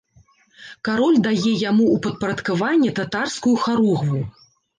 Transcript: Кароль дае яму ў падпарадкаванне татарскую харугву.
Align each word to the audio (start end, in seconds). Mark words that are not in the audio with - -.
Кароль 0.87 1.19
дае 1.27 1.51
яму 1.69 1.85
ў 1.89 1.99
падпарадкаванне 2.07 2.95
татарскую 3.01 3.53
харугву. 3.67 4.19